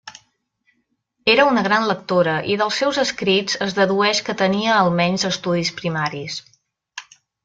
Era 1.33 1.43
una 1.49 1.63
gran 1.67 1.83
lectora 1.91 2.33
i 2.53 2.57
dels 2.61 2.79
seus 2.83 2.99
escrits 3.03 3.59
es 3.65 3.75
dedueix 3.81 4.23
que 4.31 4.35
tenia 4.39 4.79
almenys 4.79 5.27
estudis 5.33 5.73
primaris. 5.83 6.39